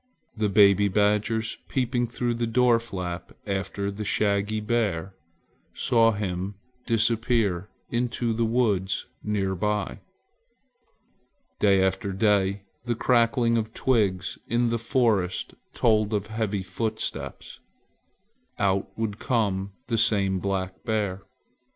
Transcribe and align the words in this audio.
The 0.35 0.49
baby 0.49 0.87
badgers, 0.87 1.59
peeping 1.69 2.07
through 2.07 2.33
the 2.33 2.47
door 2.47 2.79
flap 2.79 3.33
after 3.45 3.91
the 3.91 4.03
shaggy 4.03 4.59
bear, 4.59 5.13
saw 5.75 6.11
him 6.11 6.55
disappear 6.87 7.69
into 7.91 8.33
the 8.33 8.43
woods 8.43 9.05
near 9.23 9.53
by. 9.53 9.99
Day 11.59 11.83
after 11.83 12.11
day 12.13 12.63
the 12.83 12.95
crackling 12.95 13.59
of 13.59 13.75
twigs 13.75 14.39
in 14.47 14.69
the 14.69 14.79
forest 14.79 15.53
told 15.75 16.15
of 16.15 16.25
heavy 16.33 16.63
footsteps. 16.63 17.59
Out 18.57 18.89
would 18.97 19.19
come 19.19 19.73
the 19.85 19.99
same 19.99 20.39
black 20.39 20.83
bear. 20.83 21.21